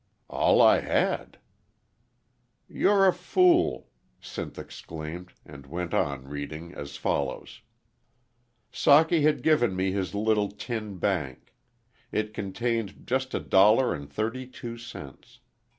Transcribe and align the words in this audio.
"All 0.31 0.63
I 0.63 0.79
had." 0.79 1.37
"You're 2.67 3.07
a 3.07 3.13
fool!" 3.13 3.91
Sinth 4.19 4.57
exclaimed, 4.57 5.33
and 5.45 5.67
went 5.67 5.93
on 5.93 6.27
reading 6.27 6.73
as 6.73 6.97
follows:' 6.97 7.61
"'Socky 8.73 9.21
had 9.21 9.43
given 9.43 9.75
me 9.75 9.91
his 9.91 10.15
little 10.15 10.49
tin 10.49 10.97
bank. 10.97 11.53
It 12.11 12.33
contained 12.33 13.03
just 13.05 13.35
a 13.35 13.39
dollar 13.39 13.93
and 13.93 14.11
thirty 14.11 14.47
two 14.47 14.75
cents. 14.75 15.37